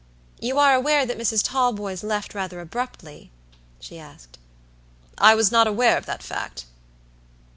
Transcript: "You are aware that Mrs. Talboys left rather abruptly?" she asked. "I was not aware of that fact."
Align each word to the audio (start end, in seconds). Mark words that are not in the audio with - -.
"You 0.39 0.57
are 0.57 0.73
aware 0.73 1.05
that 1.05 1.19
Mrs. 1.19 1.43
Talboys 1.43 2.01
left 2.03 2.33
rather 2.33 2.59
abruptly?" 2.59 3.29
she 3.79 3.99
asked. 3.99 4.39
"I 5.19 5.35
was 5.35 5.51
not 5.51 5.67
aware 5.67 5.95
of 5.95 6.07
that 6.07 6.23
fact." 6.23 6.65